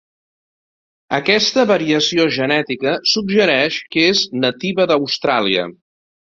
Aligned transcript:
Aquesta 1.17 1.65
variació 1.73 2.25
genètica 2.39 2.95
suggereix 3.13 3.79
que 3.95 4.09
és 4.17 4.25
nativa 4.49 4.91
d'Austràlia. 4.95 5.71